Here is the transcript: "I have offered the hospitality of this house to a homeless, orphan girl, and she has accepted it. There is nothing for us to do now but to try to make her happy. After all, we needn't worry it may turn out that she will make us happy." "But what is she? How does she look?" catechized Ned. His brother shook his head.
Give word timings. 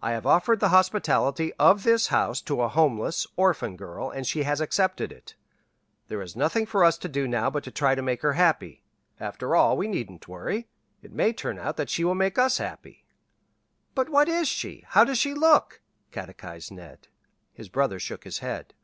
"I 0.00 0.12
have 0.12 0.24
offered 0.24 0.60
the 0.60 0.68
hospitality 0.68 1.52
of 1.54 1.82
this 1.82 2.06
house 2.14 2.40
to 2.42 2.62
a 2.62 2.68
homeless, 2.68 3.26
orphan 3.34 3.76
girl, 3.76 4.08
and 4.08 4.24
she 4.24 4.44
has 4.44 4.60
accepted 4.60 5.10
it. 5.10 5.34
There 6.06 6.22
is 6.22 6.36
nothing 6.36 6.64
for 6.64 6.84
us 6.84 6.96
to 6.98 7.08
do 7.08 7.26
now 7.26 7.50
but 7.50 7.64
to 7.64 7.72
try 7.72 7.96
to 7.96 8.00
make 8.00 8.22
her 8.22 8.34
happy. 8.34 8.84
After 9.18 9.56
all, 9.56 9.76
we 9.76 9.88
needn't 9.88 10.28
worry 10.28 10.68
it 11.02 11.10
may 11.10 11.32
turn 11.32 11.58
out 11.58 11.76
that 11.76 11.90
she 11.90 12.04
will 12.04 12.14
make 12.14 12.38
us 12.38 12.58
happy." 12.58 13.04
"But 13.96 14.08
what 14.10 14.28
is 14.28 14.46
she? 14.46 14.84
How 14.90 15.02
does 15.02 15.18
she 15.18 15.34
look?" 15.34 15.80
catechized 16.12 16.70
Ned. 16.70 17.08
His 17.52 17.68
brother 17.68 17.98
shook 17.98 18.22
his 18.22 18.38
head. 18.38 18.74